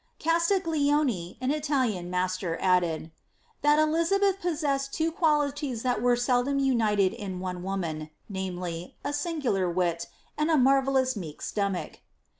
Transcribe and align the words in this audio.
Castiglione, 0.17 1.37
an 1.41 1.51
Italian 1.51 2.09
master, 2.09 2.57
added, 2.59 3.03
^ 3.03 3.11
that 3.61 3.77
Elizabeth 3.77 4.41
possessed 4.41 4.93
two 4.95 5.11
qualities 5.11 5.83
that 5.83 6.01
were 6.01 6.15
•eldom 6.15 6.59
united 6.59 7.13
in 7.13 7.39
one 7.39 7.61
woman— 7.61 8.09
namely, 8.27 8.95
a 9.03 9.13
singular 9.13 9.69
wit, 9.69 10.07
and 10.39 10.49
a 10.49 10.55
marvelloua 10.55 11.15
meek 11.15 11.39
stomach."' 11.43 11.99